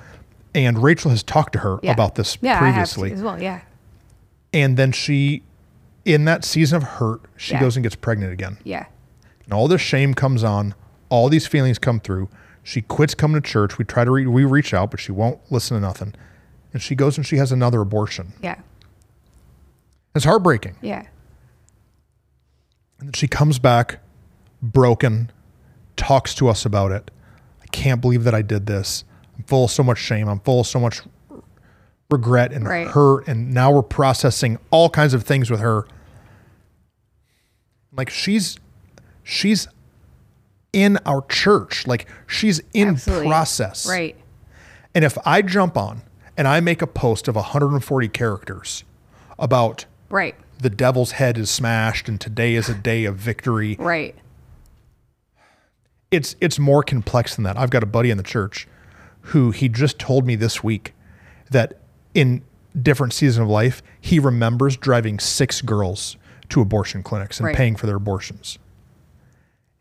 [0.55, 1.91] And Rachel has talked to her Yeah.
[1.91, 3.09] about this yeah, previously.
[3.09, 3.41] I have to as well.
[3.43, 3.61] Yeah.
[4.53, 5.43] And then she,
[6.05, 7.59] in that season of hurt, she Yeah.
[7.59, 8.57] goes and gets pregnant again.
[8.63, 8.85] Yeah.
[9.43, 10.73] And all this shame comes on,
[11.09, 12.29] all these feelings come through.
[12.63, 13.77] She quits coming to church.
[13.77, 16.15] We try to re- we reach out, but she won't listen to nothing.
[16.73, 18.33] And she goes and she has another abortion.
[18.41, 18.55] Yeah.
[20.15, 20.77] It's heartbreaking.
[20.81, 21.03] Yeah.
[22.99, 23.99] And then she comes back
[24.61, 25.31] broken,
[25.97, 27.11] talks to us about it.
[27.61, 29.03] I can't believe that I did this.
[29.38, 30.28] I'm full of so much shame.
[30.28, 31.02] I'm full of so much
[32.10, 32.88] regret and Right.
[32.88, 33.28] hurt.
[33.28, 35.86] And now we're processing all kinds of things with her.
[37.91, 38.58] Like she's
[39.24, 39.67] she's
[40.74, 41.88] in our church.
[41.88, 43.28] Like she's in Absolutely.
[43.28, 43.88] process.
[43.88, 44.15] Right.
[44.93, 46.02] And if I jump on
[46.38, 48.84] and I make a post of 140 characters
[49.39, 50.36] about Right.
[50.60, 53.76] the devil's head is smashed and today is a day of victory.
[53.80, 54.15] Right.
[56.12, 57.58] It's it's more complex than that.
[57.58, 58.67] I've got a buddy in the church
[59.29, 60.93] who he just told me this week
[61.51, 61.77] that
[62.13, 62.43] in
[62.79, 66.17] different season of life, he remembers driving six girls
[66.49, 67.55] to abortion clinics and Right.
[67.55, 68.59] paying for their abortions.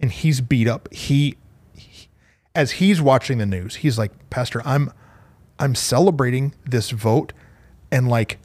[0.00, 0.92] And he's beat up.
[0.92, 1.36] He,
[1.74, 2.08] he
[2.54, 4.92] as he's watching the news, he's like, "Pastor, I'm
[5.58, 7.32] I'm celebrating this vote
[7.90, 8.38] and like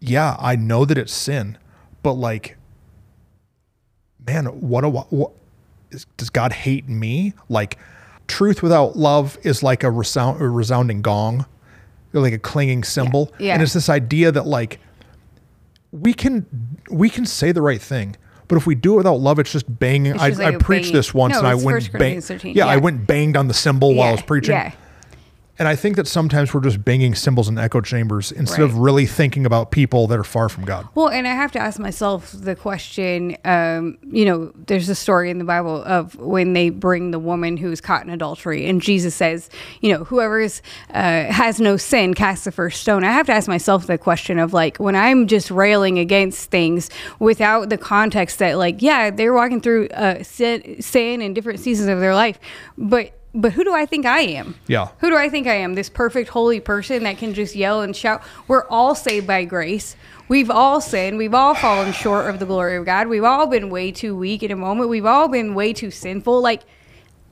[0.00, 1.58] yeah, I know that it's sin,
[2.02, 2.56] but like
[4.26, 5.32] man, what a what
[5.90, 7.32] is, does God hate me?
[7.48, 7.78] Like,
[8.28, 11.46] truth without love is like a, resound, a resounding gong,
[12.12, 13.32] like a clanging cymbal.
[13.38, 13.54] Yeah.
[13.54, 14.78] And it's this idea that like
[15.90, 16.46] we can
[16.90, 19.78] we can say the right thing, but if we do it without love, it's just
[19.78, 20.12] banging.
[20.12, 22.00] It's I, like I preached banging- this once, No, and I went bang.
[22.00, 24.54] Corinthians 13, Yeah, I went banged on the cymbal while I was preaching.
[25.58, 29.06] And I think that sometimes we're just banging cymbals in echo chambers instead of really
[29.06, 30.86] thinking about people that are far from God.
[30.94, 33.36] Well, and I have to ask myself the question.
[33.44, 37.56] Um, you know, there's a story in the Bible of when they bring the woman
[37.56, 42.14] who's caught in adultery, and Jesus says, you know, whoever is, uh, has no sin,
[42.14, 43.02] cast the first stone.
[43.02, 46.88] I have to ask myself the question of like when I'm just railing against things
[47.18, 51.88] without the context that like, yeah, they're walking through uh, sin, sin in different seasons
[51.88, 52.38] of their life,
[52.76, 54.54] but but who do I think I am?
[54.66, 54.88] Yeah.
[54.98, 55.74] Who do I think I am?
[55.74, 58.22] This perfect holy person that can just yell and shout.
[58.46, 59.96] We're all saved by grace.
[60.28, 61.18] We've all sinned.
[61.18, 63.06] We've all fallen short of the glory of God.
[63.08, 64.88] We've all been way too weak in a moment.
[64.90, 66.40] We've all been way too sinful.
[66.42, 66.62] Like,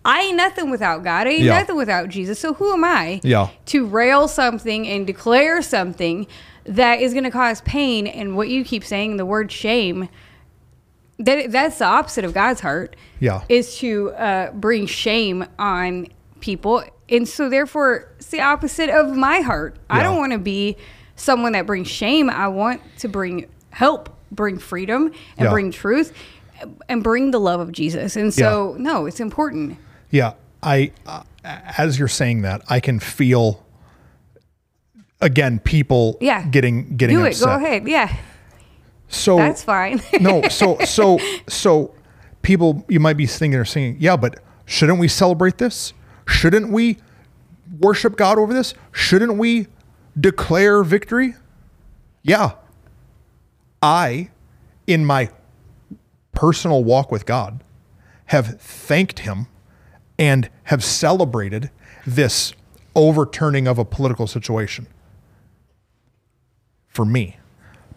[0.04, 1.26] I ain't nothing without God.
[1.26, 1.58] I ain't Yeah.
[1.58, 2.38] nothing without Jesus.
[2.38, 3.48] So who am I Yeah.
[3.66, 6.26] to rail something and declare something
[6.64, 8.06] that is going to cause pain.
[8.06, 10.08] And what you keep saying, the word shame,
[11.18, 12.96] that that's the opposite of God's heart.
[13.20, 13.42] Yeah.
[13.48, 16.08] is to uh, bring shame on
[16.40, 19.76] people, and so therefore it's the opposite of my heart.
[19.88, 20.76] I don't want to be
[21.16, 22.28] someone that brings shame.
[22.28, 25.06] I want to bring help, bring freedom,
[25.38, 25.50] and Yeah.
[25.50, 26.12] bring truth,
[26.88, 28.16] and bring the love of Jesus.
[28.16, 29.78] And so, no, it's important.
[30.10, 33.64] Yeah, I uh, as you're saying that, I can feel
[35.20, 36.46] again people Yeah.
[36.48, 37.38] getting getting Do it.
[37.40, 37.88] Go ahead.
[37.88, 38.14] Yeah,
[39.08, 40.02] So that's fine.
[40.20, 41.94] no, so so so
[42.42, 45.92] people you might be thinking or saying, yeah, but shouldn't we celebrate this?
[46.26, 46.98] Shouldn't we
[47.78, 48.74] worship God over this?
[48.92, 49.68] Shouldn't we
[50.18, 51.34] declare victory?
[52.22, 52.52] Yeah.
[53.82, 54.30] I,
[54.86, 55.30] in my
[56.32, 57.62] personal walk with God,
[58.26, 59.46] have thanked Him
[60.18, 61.70] and have celebrated
[62.06, 62.52] this
[62.94, 64.86] overturning of a political situation
[66.88, 67.36] for me.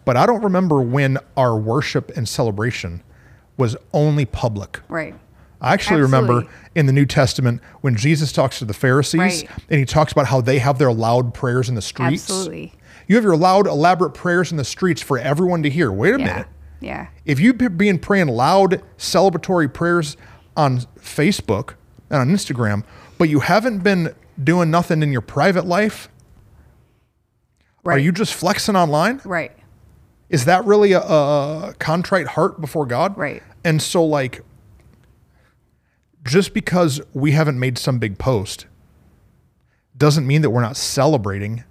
[0.04, 3.02] But I don't remember when our worship and celebration
[3.56, 4.80] was only public.
[4.88, 5.14] right.
[5.62, 9.48] I actually remember in the New Testament when Jesus talks to the Pharisees Right.
[9.68, 12.22] and he talks about how they have their loud prayers in the streets.
[12.30, 12.72] Absolutely.
[13.06, 15.92] You have your loud, elaborate prayers in the streets for everyone to hear.
[15.92, 16.24] Wait a Yeah.
[16.24, 16.46] minute.
[16.80, 17.06] Yeah.
[17.26, 20.16] If you've been praying loud, celebratory prayers
[20.56, 21.74] on Facebook
[22.08, 22.82] and on Instagram,
[23.18, 26.08] but you haven't been doing nothing in your private life,
[27.84, 27.96] Right.
[27.96, 29.20] are you just flexing online?
[29.26, 29.52] right?
[30.30, 33.18] Is that really a, a contrite heart before God?
[33.18, 33.42] Right.
[33.64, 34.42] And so, like,
[36.24, 38.66] just because we haven't made some big post
[39.96, 41.64] doesn't mean that we're not celebrating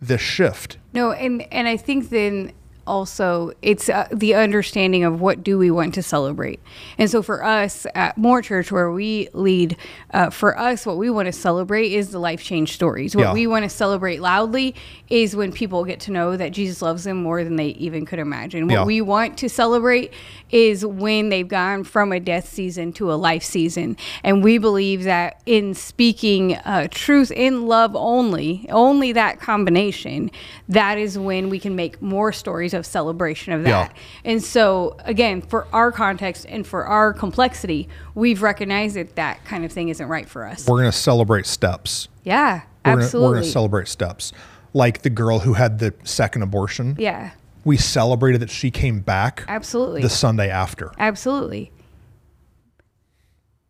[0.00, 0.78] this shift.
[0.92, 2.52] No, and and I think then
[2.86, 6.60] also it's uh, the understanding of what do we want to celebrate.
[6.98, 9.76] And so for us at More Church, where we lead,
[10.12, 13.14] uh, for us, what we want to celebrate is the life change stories.
[13.14, 13.32] What Yeah.
[13.32, 14.74] we want to celebrate loudly
[15.08, 18.18] is when people get to know that Jesus loves them more than they even could
[18.18, 18.66] imagine.
[18.66, 18.84] What Yeah.
[18.84, 20.12] we want to celebrate
[20.50, 23.96] is when they've gone from a death season to a life season.
[24.22, 30.30] And we believe that in speaking uh, truth in love only, only that combination,
[30.68, 33.94] that is when we can make more stories of celebration of that.
[34.24, 39.64] And so, again, for our context and for our complexity, we've recognized that that kind
[39.64, 40.66] of thing isn't right for us.
[40.66, 42.08] We're going to celebrate steps.
[42.24, 43.28] Yeah, We're gonna, absolutely.
[43.28, 44.32] we're going to celebrate steps.
[44.74, 46.96] Like the girl who had the second abortion.
[46.98, 47.32] yeah,
[47.64, 50.02] We celebrated that she came back absolutely.
[50.02, 50.92] the Sunday after.
[50.98, 51.72] absolutely.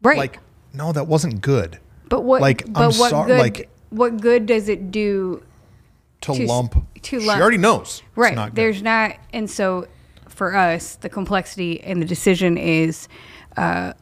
[0.03, 0.19] Right.
[0.19, 0.39] Like,
[0.73, 1.79] no, that wasn't good.
[2.09, 2.41] But what?
[2.41, 3.39] Like, but I'm what sorry, good?
[3.41, 5.43] like- what good does it do?
[6.23, 6.75] To, lump.
[7.03, 8.03] to she already knows.
[8.17, 8.35] Right.
[8.35, 8.55] not.
[8.55, 9.87] There's not, and so
[10.29, 13.09] for us, the complexity and the decision is,
[13.57, 13.93] uh,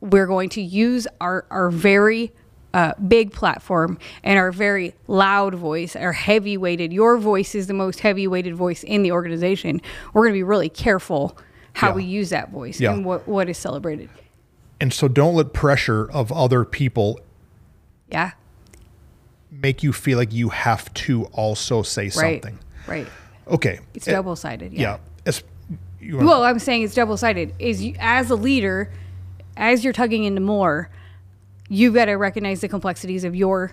[0.00, 2.32] we're going to use our our very
[2.72, 6.92] uh, big platform and our very loud voice, our heavy weighted.
[6.92, 9.82] Your voice is the most heavy weighted voice in the organization.
[10.14, 11.36] We're going to be really careful
[11.74, 11.94] how Yeah.
[11.96, 12.92] we use that voice Yeah.
[12.92, 14.08] and what what is celebrated.
[14.80, 17.20] And so don't let pressure of other people
[18.10, 18.30] Yeah.
[19.62, 22.42] Make you feel like you have to also say Right.
[22.42, 22.58] something.
[22.86, 23.06] Right.
[23.48, 23.80] Okay.
[23.94, 24.72] It's Eh, double sided.
[24.72, 24.98] Yeah.
[26.02, 27.52] You wanna- Well, I'm saying it's double sided.
[27.58, 28.90] Is you, as a leader,
[29.58, 30.88] as you're tugging into more,
[31.68, 33.72] you've got to recognize the complexities of your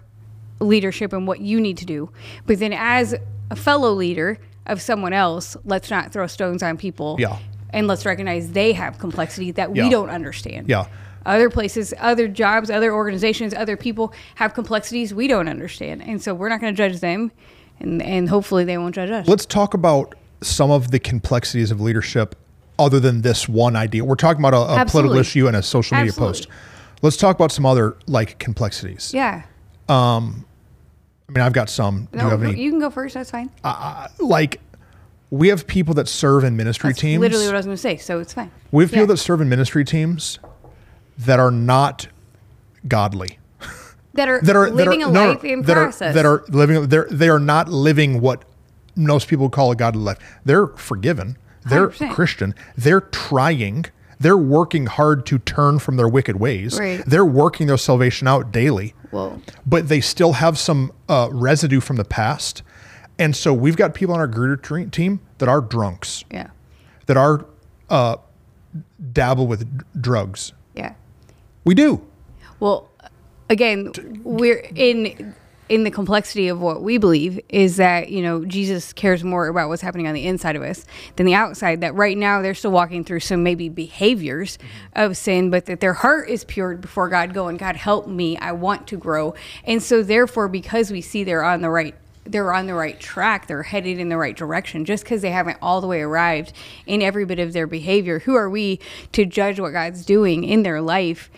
[0.59, 2.09] leadership and what you need to do.
[2.45, 3.15] But then, as
[3.49, 7.15] a fellow leader of someone else, let's not throw stones on people.
[7.17, 7.37] Yeah.
[7.69, 9.85] And let's recognize they have complexity that Yeah.
[9.85, 10.67] we don't understand.
[10.67, 10.87] Yeah.
[11.27, 16.01] Other places, other jobs, other organizations, other people have complexities we don't understand.
[16.01, 17.33] And so we're not going to judge them.
[17.79, 19.27] And, and hopefully they won't judge us.
[19.27, 22.35] Let's talk about some of the complexities of leadership
[22.79, 24.05] other than this one idea.
[24.05, 26.45] We're talking about a, a political issue and a social media Absolutely.
[26.45, 26.47] post.
[27.01, 29.13] Let's talk about some other like complexities.
[29.13, 29.43] yeah.
[29.89, 30.45] Um,
[31.29, 32.07] I mean, I've got some.
[32.13, 32.59] Do you have any?
[32.59, 33.13] you can go first.
[33.13, 33.49] That's fine.
[34.19, 34.61] like,
[35.29, 37.19] we have people that serve in ministry That's teams.
[37.19, 37.97] literally what I was going to say.
[37.97, 38.49] So it's fine.
[38.71, 40.39] we have people that serve in ministry teams
[41.17, 42.07] that are not
[42.87, 43.39] godly.
[44.13, 46.11] that are that are living that are, a no, life in that process.
[46.11, 46.87] Are, that are living.
[46.87, 48.45] They're they are not living what
[48.95, 50.17] most people call a godly life.
[50.45, 51.37] They're forgiven.
[51.65, 52.13] They're 100%.
[52.13, 52.55] Christian.
[52.77, 53.85] They're trying.
[54.19, 56.79] They're working hard to turn from their wicked ways.
[56.79, 57.03] Right.
[57.05, 58.95] They're working their salvation out daily.
[59.11, 59.41] Whoa.
[59.65, 62.63] But they still have some uh, residue from the past.
[63.19, 66.49] And so we've got people on our tre- team that are drunks, yeah,
[67.07, 67.45] that are
[67.89, 68.17] uh,
[69.11, 69.67] dabble with
[69.99, 70.53] drugs.
[70.75, 70.93] yeah.
[71.67, 72.01] We do.
[72.61, 72.89] Well,
[73.49, 73.91] again,
[74.23, 75.35] we're in
[75.67, 79.67] in the complexity of what we believe is that you know Jesus cares more about
[79.67, 80.85] what's happening on the inside of us
[81.17, 81.81] than the outside.
[81.81, 84.99] That right now they're still walking through some maybe behaviors mm-hmm.
[85.01, 88.53] of sin, but that their heart is pure before God, going, God help me, I
[88.53, 91.95] want to grow, and so therefore because we see they're on the right
[92.31, 94.85] they're on the right track, they're headed in the right direction.
[94.85, 96.53] Just because they haven't all the way arrived
[96.85, 98.79] in every bit of their behavior, who are we
[99.13, 101.29] to judge what God's doing in their life?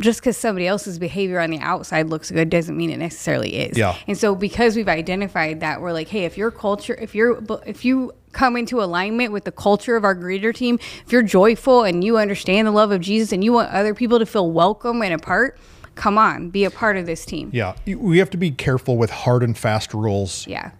[0.00, 3.76] Just because somebody else's behavior on the outside looks good doesn't mean it necessarily is.
[3.76, 3.96] Yeah.
[4.06, 7.84] And so because we've identified that, we're like, hey, if your culture, if you're, if
[7.84, 12.04] you come into alignment with the culture of our greeter team, if you're joyful and
[12.04, 15.12] you understand the love of Jesus and you want other people to feel welcome and
[15.14, 15.58] a part,
[15.96, 17.50] come on, be a part of this team.
[17.52, 20.70] Yeah, we have to be careful with hard and fast rules Yeah.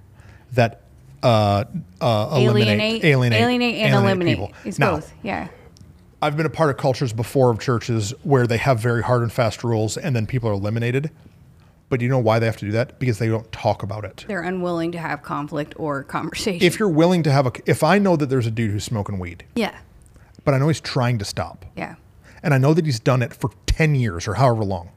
[0.52, 0.82] that
[1.24, 1.64] uh,
[2.00, 4.36] uh, eliminate, Alienate, alienate, alienate, and eliminate.
[4.36, 4.52] people.
[4.64, 5.12] It's Now, both.
[5.24, 5.48] Yeah.
[6.20, 9.32] I've been a part of cultures before of churches where they have very hard and
[9.32, 11.10] fast rules, and then people are eliminated.
[11.90, 12.98] But you know why they have to do that?
[12.98, 14.24] Because they don't talk about it.
[14.28, 16.66] They're unwilling to have conflict or conversation.
[16.66, 19.18] If you're willing to have a, if I know that there's a dude who's smoking
[19.18, 19.78] weed, yeah.
[20.44, 21.94] but I know he's trying to stop, Yeah.
[22.42, 24.90] and I know that he's done it for 10 years or however long,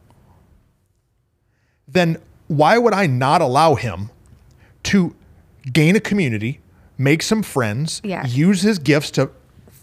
[1.88, 4.10] then why would I not allow him
[4.84, 5.15] to
[5.71, 6.60] gain a community,
[6.97, 8.25] make some friends, Yeah.
[8.25, 9.29] use his gifts to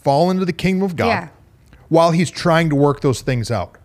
[0.03, 1.29] fall into the kingdom of God Yeah.
[1.89, 3.77] while he's trying to work those things out?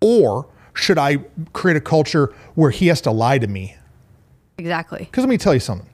[0.00, 1.18] Or should I
[1.52, 3.76] create a culture where he has to lie to me?
[4.58, 5.00] Exactly.
[5.00, 5.88] Because let me tell you something.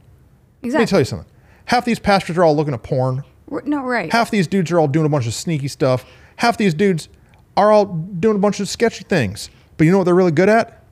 [0.63, 1.29] Let me tell you something.
[1.67, 3.25] Half these pastors are all looking at porn.
[3.65, 4.11] No, right.
[4.13, 6.05] Half these dudes are all doing a bunch of sneaky stuff.
[6.37, 7.09] Half these dudes
[7.57, 9.51] are all doing a bunch of sketchy things.
[9.77, 10.83] But you know what they're really good at?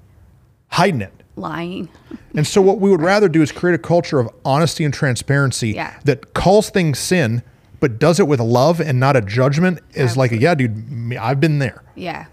[0.68, 1.12] Hiding it.
[1.36, 1.88] Lying.
[2.36, 5.70] And so what we would rather do is create a culture of honesty and transparency
[5.70, 5.94] Yeah.
[6.04, 7.42] that calls things sin,
[7.80, 9.80] but does it with love and not a judgment.
[9.94, 12.26] Is like, yeah, dude, I've been there, Yeah.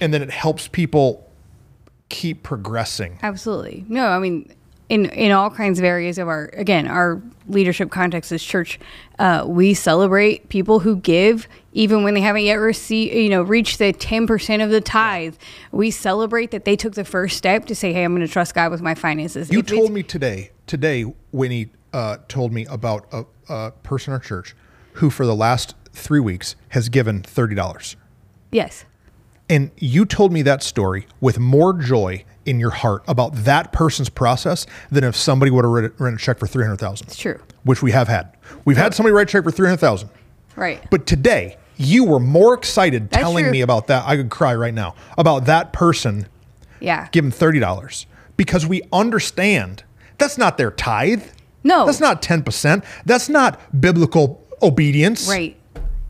[0.00, 1.28] and then it helps people
[2.10, 3.18] keep progressing.
[3.22, 3.84] Absolutely.
[3.88, 4.52] No, I mean,
[4.90, 8.78] in in all kinds of areas of our again our leadership context as church,
[9.18, 13.78] uh, we celebrate people who give even when they haven't yet received you know reached
[13.78, 15.34] the ten percent of the tithe.
[15.72, 18.54] We celebrate that they took the first step to say, "Hey, I'm going to trust
[18.54, 22.66] God with my finances." You If told me today, today when he uh, told me
[22.66, 24.54] about a, a person in our church
[24.94, 27.96] who, for the last three weeks, has given thirty dollars.
[28.50, 28.84] yes,
[29.48, 34.08] And you told me that story with more joy in your heart about that person's
[34.08, 37.40] process than if somebody would have written, written a check for 300,000, it's true.
[37.62, 38.36] which we have had.
[38.66, 40.10] We've had somebody write a check for 300,000.
[40.56, 40.84] Right.
[40.90, 43.52] But today, you were more excited That's telling true.
[43.52, 44.04] me about that.
[44.06, 46.26] I could cry right now about that person
[46.80, 47.08] yeah.
[47.12, 48.04] giving $30
[48.36, 49.84] because we understand
[50.18, 51.22] that's not their tithe.
[51.64, 51.86] No.
[51.86, 52.84] That's not 10%.
[53.06, 55.28] That's not biblical obedience.
[55.28, 55.56] right.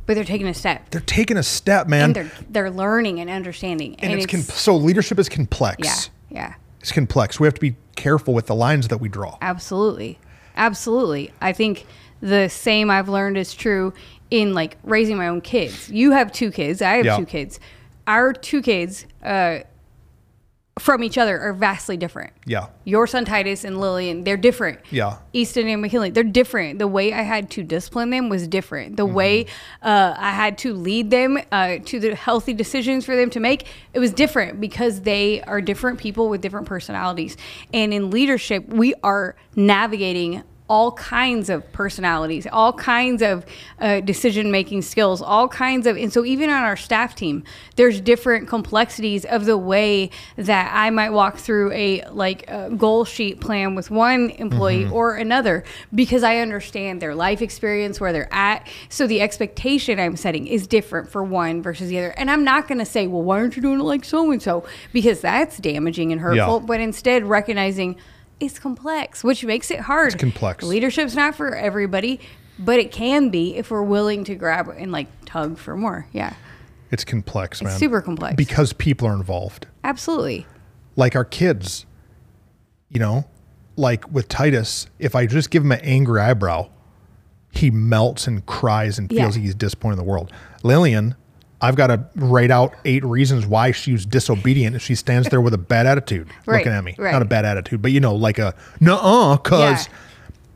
[0.07, 0.91] But they're taking a step.
[0.91, 2.05] They're taking a step, man.
[2.05, 3.97] and they're they're learning and understanding.
[4.01, 6.11] and it's, con- so leadership is complex.
[6.31, 6.41] yeah.
[6.41, 6.55] Yeah.
[6.81, 7.41] It's complex.
[7.41, 9.39] We have to be careful with the lines that we draw.
[9.41, 10.19] Absolutely.
[10.57, 11.33] Absolutely.
[11.41, 11.87] I think
[12.21, 13.95] the same I've learned is true
[14.31, 15.89] in like raising my own kids.
[15.89, 16.83] You have two kids.
[16.83, 17.17] I have Yeah.
[17.17, 17.59] two kids.
[18.07, 19.61] Our two kids uh,
[20.79, 22.33] from each other are vastly different.
[22.47, 22.67] Yeah.
[22.83, 24.81] Your son Titus and Lillian, they're different.
[24.91, 25.19] Yeah.
[25.33, 26.81] Easton and McKinley, they're different.
[26.81, 28.97] The way I had to discipline them was different.
[28.97, 29.15] The Mm-hmm.
[29.15, 29.47] way
[29.83, 33.69] uh, I had to lead them uh, to the healthy decisions for them to make,
[33.93, 37.37] it was different because they are different people with different personalities.
[37.73, 43.45] And in leadership, we are navigating all kinds of personalities, all kinds of
[43.81, 47.45] uh, decision making skills, all kinds of, and so even on our staff team,
[47.77, 53.05] there's different complexities of the way that I might walk through a like a goal
[53.05, 58.33] sheet plan with one employee or another because I understand their life experience, where they're
[58.33, 58.67] at.
[58.89, 62.11] So the expectation I'm setting is different for one versus the other.
[62.17, 64.41] And I'm not going to say, well, why aren't you doing it like so and
[64.41, 64.65] so?
[64.95, 66.61] Because that's damaging and hurtful.
[66.61, 66.67] Yeah.
[66.67, 67.97] But instead, recognizing
[68.41, 70.13] it's complex, which makes it hard.
[70.13, 70.65] It's complex.
[70.65, 72.21] Leadership's not for everybody,
[72.59, 76.07] but it can be if we're willing to grab and like tug for more.
[76.13, 76.35] Yeah,
[76.91, 77.79] It's complex, man.
[77.79, 78.37] super complex.
[78.37, 79.67] Because people are involved.
[79.83, 80.47] absolutely.
[80.97, 81.87] Like our kids,
[82.89, 83.25] you know,
[83.77, 86.71] like with Titus, if I just give him an angry eyebrow,
[87.51, 89.43] he melts and cries and feels Yeah.
[89.43, 90.33] he's disappointed in the world.
[90.63, 91.17] Lillian,
[91.61, 95.41] I've got to write out eight reasons why she was disobedient if she stands there
[95.41, 96.95] with a bad attitude Right, looking at me.
[96.99, 97.13] right.
[97.13, 99.93] Not a bad attitude, but you know, like a nuh-uh, because Yeah.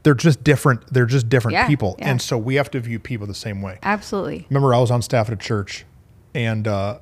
[0.03, 0.93] they're just different.
[0.93, 1.97] They're just different Yeah, people.
[1.99, 2.11] yeah.
[2.11, 3.79] And so we have to view people the same way.
[3.83, 4.47] Absolutely.
[4.51, 5.85] remember I was on staff at a church
[6.35, 6.99] and uh,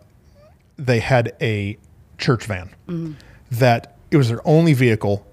[0.76, 1.76] they had a
[2.18, 3.12] church van Mm-hmm.
[3.52, 5.26] that it was their only vehicle.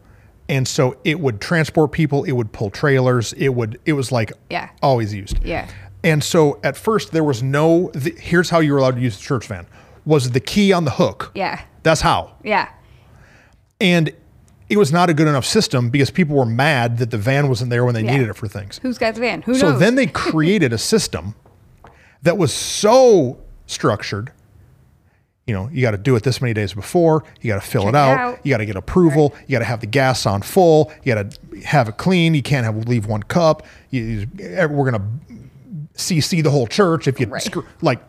[0.50, 4.32] And so it would transport people, it would pull trailers, it would, it was like
[4.50, 4.70] Yeah.
[4.82, 5.44] always used.
[5.44, 5.68] Yeah.
[6.04, 9.18] And so at first there was no, the, here's how you were allowed to use
[9.18, 9.66] the church van
[10.06, 11.32] was the key on the hook.
[11.34, 11.62] Yeah.
[11.84, 12.36] That's how.
[12.44, 12.70] Yeah.
[13.80, 14.12] And
[14.70, 17.70] it was not a good enough system because people were mad that the van wasn't
[17.70, 18.12] there when they Yeah.
[18.12, 18.80] needed it for things.
[18.82, 19.42] Who's got the van?
[19.44, 19.74] Who So knows?
[19.76, 21.36] So then they created a system
[22.22, 24.32] that was so structured.
[25.46, 27.22] you know, you got to do it this many days before.
[27.42, 28.18] You got to fill Check it out.
[28.18, 28.40] out.
[28.46, 29.34] You got to get approval.
[29.46, 30.90] You got to have the gas on full.
[31.04, 32.34] You got to have it clean.
[32.34, 33.66] You can't have leave one cup.
[33.90, 35.06] You- we're gonna
[35.96, 37.42] CC the whole church if you Right.
[37.42, 38.00] screw, like.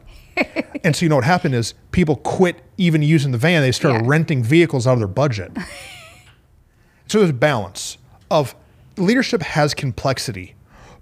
[0.83, 3.63] and so you know what happened is people quit even using the van.
[3.63, 4.09] They started Yeah.
[4.11, 5.53] renting vehicles out of their budget.
[7.07, 7.99] so there's a balance
[8.31, 8.55] of
[8.97, 10.55] leadership has complexity,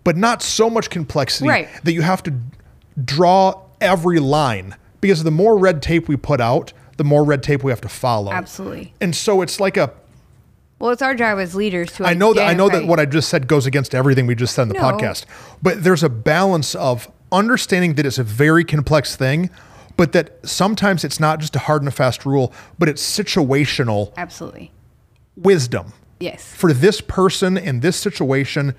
[0.05, 1.69] but not so much complexity Right.
[1.85, 2.35] that you have to
[3.03, 7.63] draw every line because the more red tape we put out, the more red tape
[7.65, 8.33] we have to follow.
[8.33, 8.93] Absolutely.
[9.01, 9.93] And so it's like a
[10.83, 12.05] Well, it's our job as leaders to.
[12.05, 14.53] I know that I know that what I just said goes against everything we just
[14.53, 14.81] said in the No.
[14.81, 15.27] podcast.
[15.63, 19.49] But there's a balance of understanding that it's a very complex thing,
[19.97, 24.73] but that sometimes it's not just a hard and fast rule, but it's situational Absolutely.
[25.37, 25.93] wisdom.
[26.19, 26.53] Yes.
[26.53, 28.75] For this person in this situation,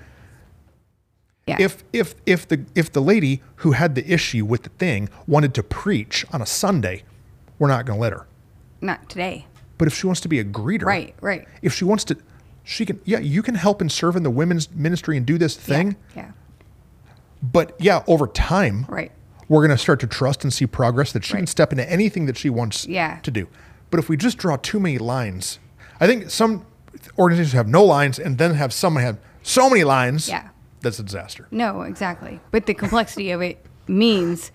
[1.46, 1.56] Yeah.
[1.58, 5.54] if if if the if the lady who had the issue with the thing wanted
[5.54, 7.04] to preach on a Sunday,
[7.58, 8.26] we're not going to let her.
[8.82, 9.46] not today.
[9.78, 11.14] But if she wants to be a greeter, Right.
[11.20, 11.46] Right.
[11.62, 12.16] If she wants to,
[12.62, 13.00] she can.
[13.04, 15.96] Yeah, you can help and serve in the women's ministry and do this thing.
[16.16, 16.30] Yeah.
[17.42, 19.12] But yeah, over time, Right.
[19.48, 22.26] we're going to start to trust and see progress that she can step into anything
[22.26, 23.18] that she wants Yeah.
[23.22, 23.48] to do.
[23.90, 25.58] But if we just draw too many lines,
[26.00, 26.64] I think some
[27.18, 30.28] organizations have no lines and then have some have so many lines.
[30.28, 30.48] Yeah.
[30.80, 31.46] That's a disaster.
[31.50, 32.40] No, exactly.
[32.50, 34.50] But the complexity of it means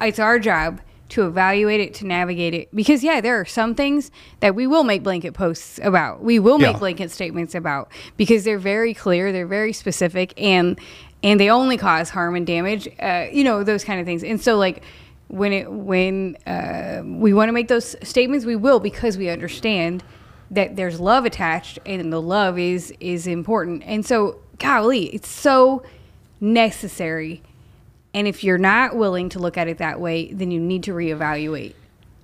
[0.00, 0.80] it's our job
[1.14, 2.68] to evaluate it, to navigate it.
[2.74, 4.10] Because, yeah, there are some things
[4.40, 6.22] that we will make blanket posts about.
[6.22, 6.78] We will make Yeah.
[6.78, 10.78] blanket statements about because they're very clear, they're very specific, and
[11.22, 12.86] and they only cause harm and damage.
[13.00, 14.22] Uh, you know those kind of things.
[14.22, 14.82] And so, like
[15.28, 20.02] when it when uh, we want to make those statements, we will because we understand
[20.50, 23.82] that there's love attached, and the love is is important.
[23.86, 25.82] And so, golly, it's so
[26.40, 27.40] necessary.
[28.14, 30.92] And if you're not willing to look at it that way, then you need to
[30.92, 31.74] reevaluate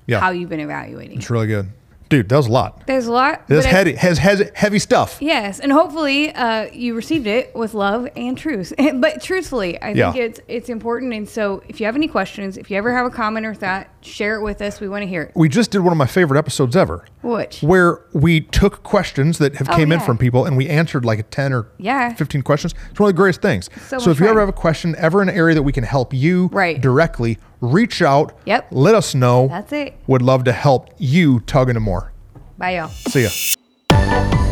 [0.06, 0.20] Yeah.
[0.20, 1.18] how you've been evaluating.
[1.18, 1.68] It's really good.
[2.10, 2.86] Dude, that was a lot.
[2.88, 3.46] There's a lot.
[3.46, 5.18] That's heavy, has, has heavy stuff.
[5.20, 8.72] Yes, and hopefully uh, you received it with love and truth.
[8.94, 11.14] but truthfully, I think it's it's important.
[11.14, 13.86] And so, if you have any questions, if you ever have a comment or thought,
[14.00, 14.80] share it with us.
[14.80, 15.32] We want to hear it.
[15.36, 17.06] We just did one of my favorite episodes ever.
[17.22, 17.62] Which?
[17.62, 21.20] Where we took questions that have Oh, came in from people and we answered like
[21.20, 22.12] a 10 or Yeah.
[22.14, 22.74] 15 questions.
[22.90, 23.70] It's one of the greatest things.
[23.86, 25.84] So So, if you ever have a question, ever in an area that we can
[25.84, 26.80] help you Right.
[26.80, 28.36] directly, reach out.
[28.46, 28.68] Yep.
[28.70, 29.48] Let us know.
[29.48, 29.94] That's it.
[30.06, 32.12] Would love to help you tug into more.
[32.58, 32.88] Bye, y'all.
[32.88, 34.49] See ya.